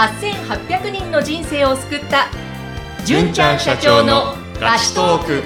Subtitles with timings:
[0.00, 2.28] 8800人の人生を救った。
[3.04, 5.42] 純ちゃん社長のラストーク。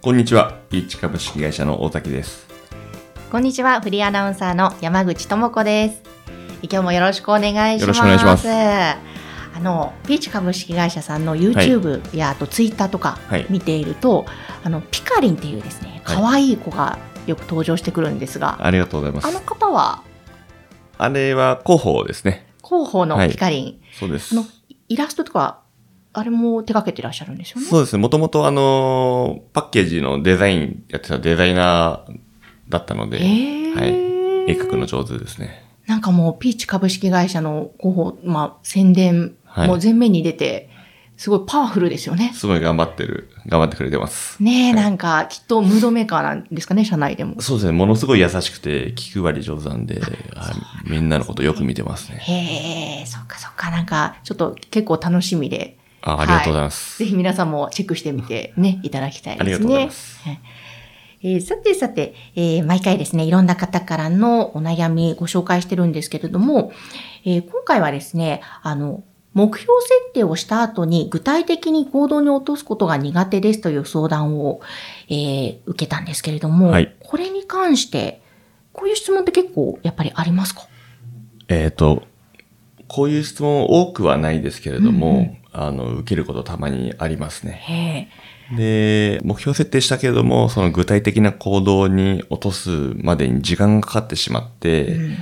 [0.00, 0.60] こんにちは。
[0.70, 2.46] ピーチ株式会社の大崎です。
[3.32, 3.80] こんにちは。
[3.80, 6.02] フリーアナウンサーの山口智子です。
[6.62, 7.80] 今日もよろしくお願いします。
[7.80, 8.48] よろしくお願いします。
[8.48, 13.46] あのピーチ株式会社さんの YouTube や、あと Twitter とかはい。
[13.50, 14.24] 見ていると、
[14.62, 16.96] あのピカリンっていうですね可愛い子が
[17.30, 19.26] よく登場してくるんですが、ありがとうございます。
[19.26, 20.02] あの方は？
[20.98, 22.46] あれは広報ですね。
[22.62, 24.36] 広報のピカリン、そうですあ。
[24.36, 24.44] の
[24.88, 25.60] イラストとか
[26.12, 27.66] あれも手掛けてらっしゃるんですよね。
[27.66, 28.02] そうですね。
[28.02, 32.18] もともとあの、パッケージのデザインやってたデザイナー
[32.68, 33.90] だったので、へーはい。
[34.50, 35.64] 絵描くの上手ですね。
[35.86, 40.69] なんかもうピーチ株式会社の広報、まあ、宣伝はいも前面に出て、
[41.20, 42.32] すごいパワフルですよね。
[42.34, 44.42] すごい頑張ってる、頑張ってくれてます。
[44.42, 47.42] ねえ、はいなんかきっとムードメーカーなんですかね、社内でも。
[47.42, 47.72] そうですね。
[47.72, 50.10] ものすごい優しくて、気配り上手なんで、はい
[50.88, 52.16] みんなのことよく見てますね。
[52.20, 55.76] へえ、そっかそっか、なんかちょっと結構楽しみで。
[56.00, 56.98] あありがとうございます。
[56.98, 59.44] ぜひ皆さんもチェックしてみてね、いただきたいですね。
[59.44, 60.40] ありがとうございますはい。
[61.22, 66.72] えーさてさて、えー毎回ですね、いろんな方からのお悩みご紹介してるんですけれども、
[67.26, 74.60] えー今回はですね、あの、目標設定をした後に具体的に行動に落とすことが苦手ですという相談を、
[75.08, 76.96] えー受けたんですけれども、はい。
[76.98, 78.22] これに関して、
[78.72, 80.62] こういう質問って結構やっぱりありますか？
[81.48, 82.02] えっ、と、
[82.88, 85.36] こういう質問多くはないですけれども、うんうん。
[85.52, 88.08] あの、受けることたまにありますね。
[88.50, 95.16] へで、目標設定したけれども、その具体的な行動に落とすまでに時間がかかってしまって、え、うん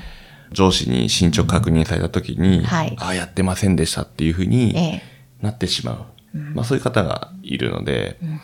[0.53, 5.03] 上司に進捗確認された時に、はいああ、やってませんでしたっていうふうにえ
[5.41, 6.39] なってしまう。
[6.55, 8.41] まあそういう方がいるので、ん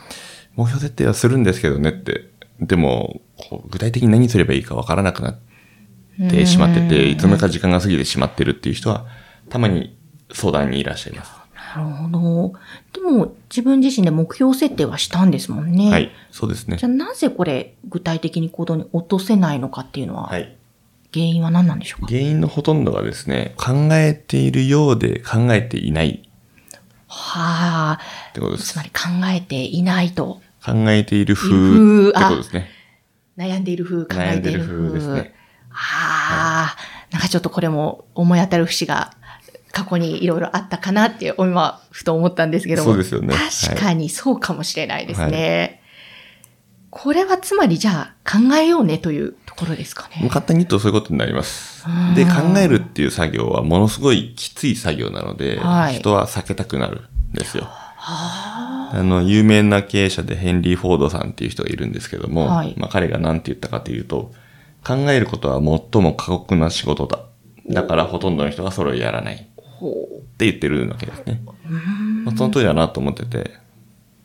[0.55, 3.21] 目標設定はするんですけどねって、でも、
[3.69, 5.37] 具体的に何すればいいかわからなくなっ
[6.29, 9.05] てしまってて、いつの間にか時間が過ぎてしまってるっていう人は、
[9.49, 9.97] たまに
[10.31, 11.31] 相談にいらっしゃいます。
[11.75, 12.53] なるほど。
[12.93, 15.89] でも、自分自身で目標設定はしたんですもんね。
[15.91, 16.89] はい、そうですねじゃ。
[16.89, 20.55] あ、なぜこれ、具体的に行動に落とせないのかっていうのは、はい。
[21.15, 22.07] 原因は何なんでしょうか？
[22.07, 26.29] 原因のほとんどがですね、考えているようで考えていない
[27.07, 27.99] はあ、
[28.31, 28.83] ってことですつま。
[28.83, 28.99] り考
[29.33, 30.41] えていないと。
[30.65, 32.69] 考えている風風ってことですね。
[33.37, 34.73] 悩んでいる風、考えている風。
[34.73, 35.33] 風ですね。
[35.69, 36.77] はあ、
[37.11, 39.13] なんかちょっとこれも思い当たる節が
[39.71, 42.91] 過去にいろいろあったかなって今、ふと思ったんですけども。
[42.91, 43.33] そうですよね
[43.67, 45.81] 確かにそうかもしれないですね。
[46.97, 50.29] これはつまりじゃあ考えようねというところですかね。
[50.29, 52.15] 簡単に言うとそういうことになりますうん。
[52.15, 57.01] で、考えるっていう作業はものすごいきつい作業なので、はい人は避けたくなる
[57.33, 57.65] んですよ。
[57.65, 64.31] はあの、有名な経営者でヘンリー・フォードさんっていう人がいるんですけども、はいまあ彼が何て言ったかというと、
[64.87, 67.19] 考えることは最も過酷な仕事だ。
[67.67, 69.35] だからほとんどの人がそれをやらない。
[69.35, 69.37] っ
[70.37, 71.41] て言ってるわけですね。
[72.23, 73.51] まあ、その通りだなと思ってて、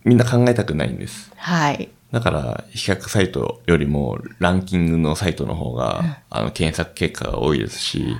[0.04, 1.32] みんな考えたくないんです。
[1.34, 1.90] はい。
[2.12, 8.16] だから、比較サイトよりもランキングのサイトの方が、あの、検索結果が多いですし、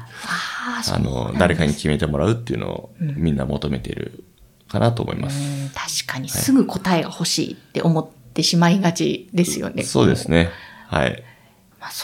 [0.93, 4.25] あの、誰かに決めてもらうっていうのをみんな求めている
[4.69, 5.41] かなと思います。
[5.43, 9.83] うん確かにすぐ答えが欲しいって思ってしまいがちですよね。
[9.83, 10.51] そうですね。
[10.89, 11.23] はい。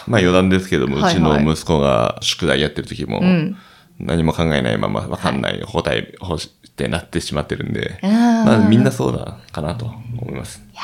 [0.06, 3.56] まあ、余談ですけども、はいうはいちの息子が宿題やってる時も、ん
[4.00, 10.62] 何も考えないままわかんない答え欲しってなってしまってるんで、うんまあみんなそうだかなと思います。
[10.72, 10.82] いや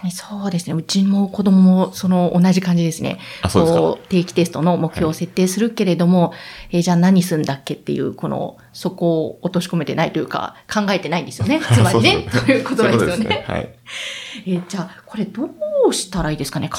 [0.00, 0.74] かにそうですね。
[0.74, 3.18] うちも子供もその同じ感じですね。
[3.42, 3.80] あそうですか？
[3.80, 6.32] こ定期テストの目標を設定するけれども、
[6.70, 11.60] えーじゃあ何すんだっけっていう、この、そこを落とし込めてないというか、考えてないんですよね。
[11.72, 12.26] つまりね。
[12.46, 13.44] ということですよそういうね。
[13.46, 13.68] はい。
[14.46, 15.48] えーじゃあ、これど
[15.88, 16.78] うしたらいいですかね考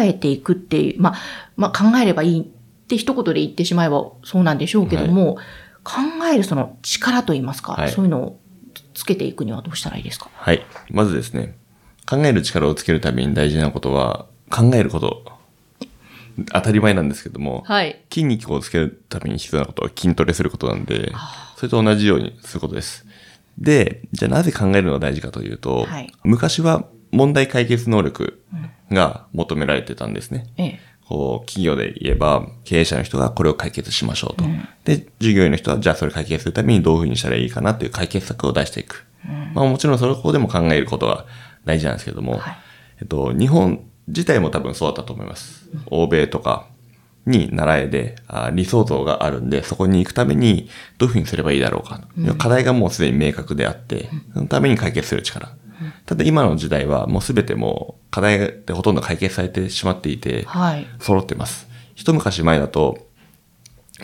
[0.00, 1.16] えていくっていう、まあ、
[1.56, 2.44] まあ考えればいいっ
[2.88, 5.36] て一言で言ってしまえばそうなんでしょうけども、
[5.84, 5.92] 考
[6.32, 8.40] えるその力といいますか、はいそういうのを
[8.94, 10.28] つけていくにはどうしたらいいですか？
[10.34, 10.62] はい。
[10.90, 11.56] まずですね、
[12.08, 15.24] 考える力をつけるために大事なことは、考えること。
[16.52, 18.00] 当たり前なんですけども、はい。
[18.10, 21.12] 筋肉をつけるために必要なことは筋トレすることなんで、
[21.56, 23.04] それと同じようにすることです。
[23.58, 28.40] で、じゃあなぜ考えるのが大事かというと、はい昔は問題解決能力
[28.90, 30.46] が求められてたんですね。
[30.56, 30.80] ええ。
[31.06, 34.44] こう、企業で言えば、経営者の人がこれを解決しましょうと。
[34.84, 39.06] で、従業員の人は、じゃあそれ解決するためにどういうふうにしたらいいかなっていう解決策を出していく。
[39.54, 41.26] まあもちろんその方でも考えることは
[41.68, 42.56] 大事なんですけども、はい
[43.00, 45.68] えっと、日本自体も多分そうだったと思います。
[45.86, 46.66] 欧米とか
[47.26, 52.00] に習えで、あ理想像があるんで、そこに行くためにどういうふうにすればいいだろうか。
[52.38, 55.50] 課題がもうすでに明確であって、そのために解決する力。
[56.06, 60.86] ただ今の時代はもうすべてもう課題でほとんど解決されてしまっていて、はい。
[60.98, 61.68] 揃ってます。
[61.94, 63.07] 一昔前だと、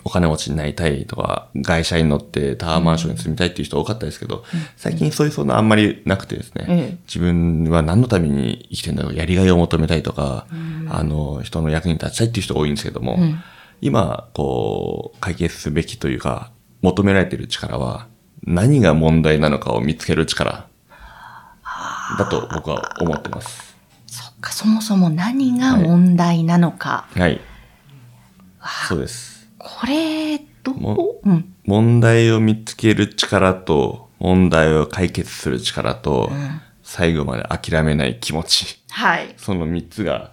[0.02, 4.44] お金持ちになりたいとか、外車に乗ってタワーマンションに住みたいっていう人多かったですけど、
[4.76, 10.46] 最近そういうそんなあんまりなくてですね、ええ自分は何のために生きてんだろう、やりがいを求めたいとか、
[10.88, 13.18] あの、人の役に立ちたいっていう人が多いんですけども、
[13.80, 16.50] 今、こう、解決すべきというか、
[16.82, 18.06] 求められている力は、
[18.44, 20.66] 何が問題なのかを見つける力、
[22.18, 23.74] だと僕は思ってます。
[24.06, 27.06] そっか、そもそも何が問題なのか。
[27.16, 27.40] はい。
[28.88, 29.43] そうです。
[29.64, 31.54] これ、どうもうん。
[31.64, 36.30] 問題を見つける力と、問題を解決する力と、
[36.82, 38.82] 最後まで諦めない気持ち。
[38.90, 39.34] はい。
[39.38, 40.32] その3つが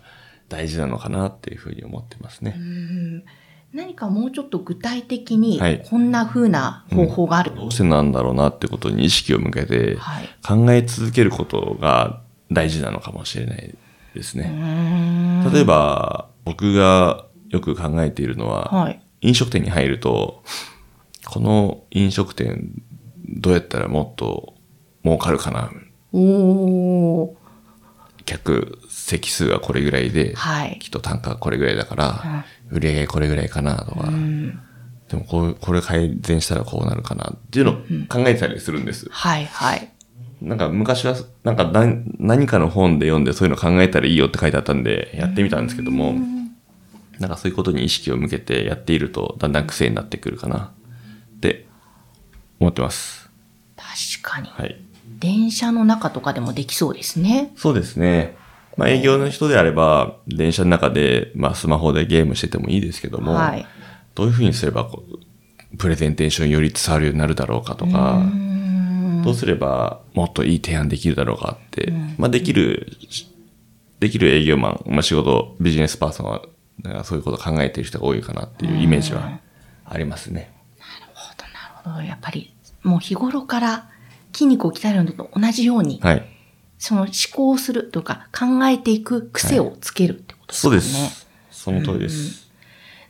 [0.49, 2.59] 大事なのかなっていうふうに思ってますね。
[3.73, 7.55] 何かもうちょっと具体的にはい、こんな風な方法がある。
[7.55, 13.73] どうしてなんだろうなってことに意識を向けてはい、考え続けることが大事なのかもしれない
[14.13, 14.49] ですうね。
[14.49, 19.01] ーん例えば、僕がよく考えているのは、はい。
[19.21, 20.43] 飲食店に入ると、
[21.25, 22.71] この飲食店
[23.27, 24.55] どうやったらもっと
[25.03, 25.71] 儲かるかな？
[26.11, 27.35] おー。
[28.25, 30.77] 客席数がこれぐらいで、はい。
[30.79, 34.09] きっと単価がこれぐらいだから、売り上げこれぐらいかなとか、
[35.09, 37.33] でもこうこれ改善したらこうなるかな？
[37.35, 37.75] っていうのを
[38.07, 39.07] 考えてたりするんです。
[39.09, 39.91] はい、はい。
[40.41, 46.15] なんか昔は、なんか何何かの本で読んでそういうの考えたらいいよって書いてあったんで、やってみたんですけども、
[47.21, 50.71] なんかそういうことに意識を向けてやっていると、だんだん癖になってくるかな
[51.35, 51.67] って
[52.59, 53.29] 思ってます。
[53.77, 54.49] 確かに。
[54.49, 54.81] はい。
[55.19, 57.51] 電車の中とかでもできそうですね。
[57.55, 58.35] そうですね。
[58.75, 63.65] まあ営業の人であれば、電車の中で、まあスマホでゲームしててもいいですけども、はい。
[64.15, 68.21] どういうふうにすればこう、プレゼンテーションより伝わるようになるだろうかとか、
[69.23, 72.97] どうすればもっといい提案できるだろうかって、まあできる、
[73.99, 76.41] できる営業マン、まあ仕事、ビジネスパーソンは、
[76.83, 79.39] なんかそういうことを考えている人が多いかなっていうイメージは
[79.85, 80.51] ありますね。
[80.79, 81.11] なる
[81.83, 82.01] ほど。
[82.01, 83.89] やっぱり、もう日頃から
[84.33, 86.25] 筋肉を鍛えるのと同じように、はい。
[86.77, 90.81] その思考するとか考えていく癖をつけるってことですそうかね。
[90.81, 91.27] です。
[91.51, 92.49] その通りです。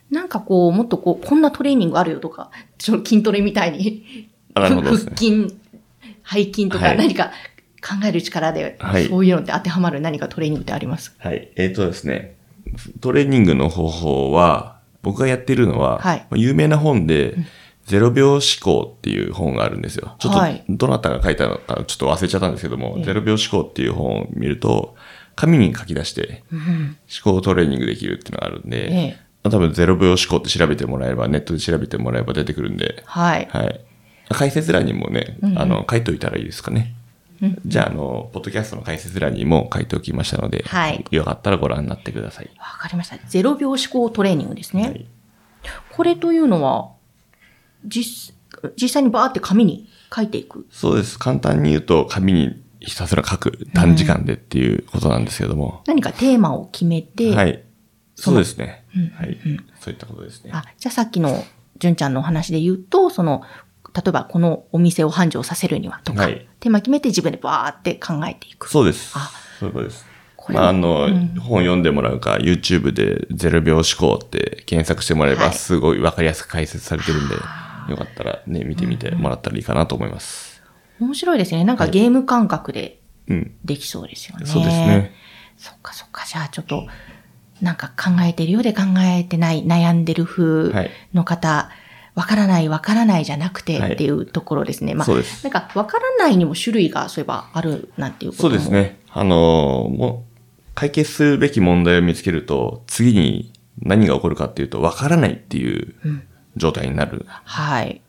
[0.09, 5.55] なんかこう、もっとこう、こんなトレーニングあるよとか、ちょっと筋トレみたいに、ね腹筋、
[6.29, 7.31] 背筋とかはい何か
[7.81, 11.15] 考える力で、はいそういうのって当てはまる何かトレーニングってあります？
[11.19, 11.49] はい。
[11.55, 12.35] えっ、とですね、
[12.99, 17.35] トレーニングの方法は、僕がやっているのは、はいまあ有名な本で、
[17.87, 20.15] 0秒思考っていう本があるんですよ。
[20.19, 24.95] ちょっはいと、どなたが書いたのかちょっと忘れちゃったんですけども、0秒思考っていう本を見ると、
[25.35, 33.47] 紙に書き出して、思考トレーニングできるっていうのがあるんで、ええまあ多分0秒思考って調べてもらえば、ネットで調べてもらえば出てくるんで、はい。
[33.51, 33.81] はい。
[34.29, 36.95] 解説欄にもね、あの、書いといたらいいですかね。
[37.65, 42.49] じゃあ、あの、ポッドキャストの解説欄にも書いておきましたので、はいよかったらご覧になってください。
[42.57, 43.15] わかりました。
[43.15, 44.83] 0秒思考トレーニングですね。
[44.83, 45.07] はい
[45.91, 46.91] これというのは、
[47.85, 48.33] 実、
[48.81, 50.65] 実際にバーって紙に書いていく？
[50.71, 51.19] そうです。
[51.19, 55.83] 簡単に言うと、紙にひたすら書く、短時間でっていうことなんですけども。
[55.85, 57.63] 何かテーマを決めて、はい。
[58.15, 58.85] そうですね。
[59.15, 59.37] はい。
[59.79, 60.49] そういったことですね。
[60.51, 61.43] あ、じゃあさっきの
[61.77, 63.43] 純ちゃんのお話で言うと、その、
[63.95, 68.69] 例えばこのお店を繁盛させるにはとか、はいテーマ決めて自分でバーって考えていく。
[68.69, 69.31] そうですあ。
[69.59, 70.05] そういうことです。
[70.49, 77.35] まあ、あの、本読んでもらうか、YouTube で0秒思考って検索してもらえば、はいすごいわかりやすく解説されてるんで、
[77.89, 80.61] よかったらね、見てみてもらったらいいかなと思います。
[80.99, 81.63] 面白いですね。
[81.63, 83.55] なんかゲーム感覚でうん。
[83.63, 84.45] できそうですよね。
[84.45, 85.11] そうですね。
[85.57, 86.25] そっかそっか。
[86.25, 86.87] じゃあちょっと、
[87.61, 91.69] なんか考えてるようで考えてない、悩んでる風はいの方、
[92.15, 94.93] わからないわからないじゃなくてはいっていうところですね。
[94.93, 98.49] まあ、そうですなんかわからないにも種類がそういえばあるなんていうことも。
[98.49, 98.71] そうです。
[98.71, 98.99] ね。
[99.09, 100.31] あのーもう、
[100.75, 103.51] 解決するべき問題を見つけると、次に
[103.81, 105.95] 何が起こるかっていうと、わからないっていう
[106.55, 107.25] 状態になる。
[107.27, 108.01] はい。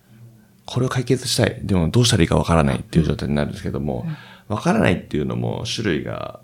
[0.65, 1.61] これを解決したい。
[1.63, 4.07] でもどうしたらいいかわからないっていう状態になるんですけども、
[4.49, 6.41] わからないっていうのも種類が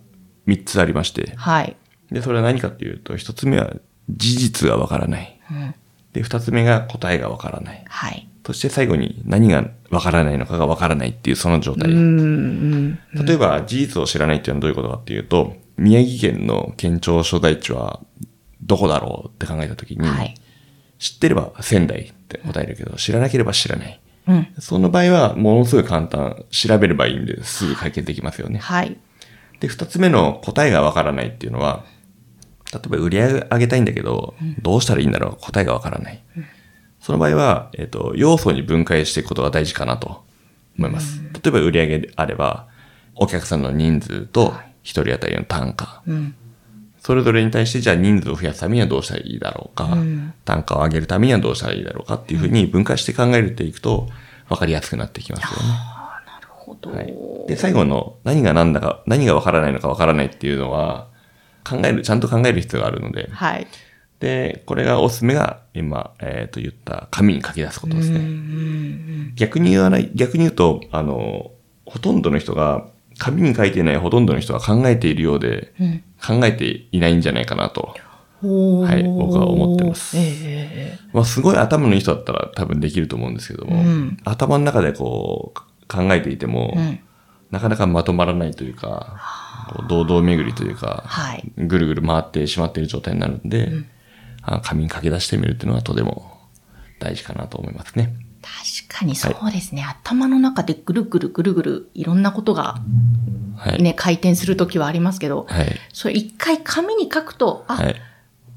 [0.47, 1.77] 3つありまして、はい。
[2.11, 3.73] で、それは何かっていうと、1つ目は
[4.11, 5.41] 事実がわからない。
[5.51, 5.75] うん。
[6.19, 7.85] で、2つ目が答えがわからない。
[7.87, 8.29] はい。
[8.45, 11.91] そして最後に何がわからないのかがわからないっていうその状態。
[11.91, 13.27] うん、うん。
[13.27, 18.01] 例えば、事実を知らないっていうのはどういうことかっていうと、宮城県の県庁所在地は
[18.63, 20.35] どこだろうって考えたときに、はい。
[20.99, 24.01] 知ってれば仙台って答えるけど、知らなければ知らない。
[24.27, 24.49] うん。
[24.59, 26.45] その場合は、ものすごい簡単。
[26.51, 28.59] 調べればいいんで、すぐ解決できますよね。
[28.59, 28.97] はい。
[29.61, 31.85] で、二つ目の答えがわからないっていうのは、
[32.73, 35.37] 例えば売り上げ上げたいんだけど、どうしたらいいんだろう？
[35.41, 36.23] 答えがわからない。
[37.01, 40.25] その場合は、えっ、と、要素に分解していくことが大事かなと
[40.79, 41.23] 思います。
[41.33, 42.67] 例えば売り上げであれば、
[43.15, 46.03] お客さんの人数とはい一人当たりの単価。
[46.07, 46.35] うん。
[47.01, 52.15] それぞれに対して、じゃあ人数を増やすためにはどうしたらいいだろうか、うん単価を上げるためにはどうしたらいいだろうか？
[52.15, 54.09] っていうふうに分解して考えていくと、
[54.49, 55.57] 分かりやすくなってきますよね。
[56.27, 56.91] なるほど。
[56.91, 57.15] はい。
[57.49, 61.09] で、最後の何が何だか、何が分からないのか分からないっていうのは、
[61.69, 63.67] 考える、ちゃんと考える必要があるので、はい。
[64.21, 68.21] で、これがおすすめが、今、えっ、と言った紙に書き出すことですね。
[69.37, 71.53] 逆に言わない、逆に言うと、あの、
[71.85, 72.87] ほとんどの人が、
[73.19, 75.87] 紙に書いていないほとんどの人が考えているようで、うん。
[75.87, 77.95] うん考えていないんじゃないかなと。
[78.41, 87.01] はい僕は思ってますええええまあ、すごい頭のいい人だったら多分できると思うんですけども、うん頭の中でこう、考えていても、うん
[87.51, 89.17] なかなかまとまらないというか、
[89.69, 93.71] こう堂々巡りというか、はいぐるぐる回ってしまっている状態になるんで、
[94.43, 96.39] あ紙に書き出してみるっていうのはとても
[96.99, 98.15] 大事かなと思いますね。
[98.41, 102.77] 確かにそうですね、頭の中でぐるぐるぐるぐるいろんなことが
[103.59, 103.83] はい。
[103.83, 105.67] ね、回転するときはありますけど、はい。
[105.93, 107.97] それ一回紙に書くと、あ、はい。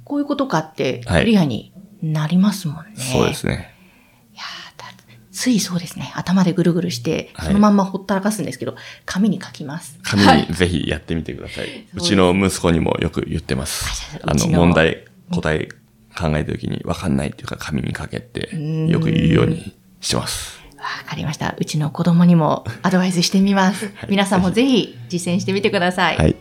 [0.06, 2.92] こういうことかってはいクリアになりますもんね。
[2.96, 3.74] そうですね。
[5.42, 6.12] ついそうですね。
[6.14, 8.76] 頭でぐるぐるして、はいそのまんまほったらかすんですけど、
[9.08, 9.98] 紙に書きます。
[10.04, 11.66] 紙はいにぜひやってみてください。
[11.66, 14.20] すうちの息子にもよく言ってます。
[14.22, 15.70] あの、問題、答え
[16.16, 20.62] 考えた時に分かんないっていうか紙に書けってんよく言うようにしてます。
[20.78, 21.56] わかりました。
[21.58, 23.86] うちの子供にもアドバイスしてみます。
[23.96, 26.18] はい皆さんもぜひ実践してみてください。
[26.18, 26.36] はい。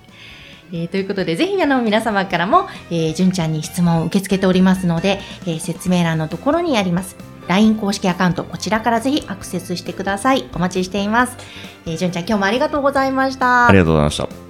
[0.72, 7.29] えーということで、ぜひあの皆様からも、えー、純ちゃんに質問を受け付けておりますので、えー説明欄のところにあります。
[7.50, 10.48] LINE 公式アカウント、こちらからぜひアクセスしてください。
[10.54, 11.36] お待ちしています。
[11.84, 13.66] えー、純ちゃん、今日もありがとうございました。
[13.66, 14.49] ありがとうございました。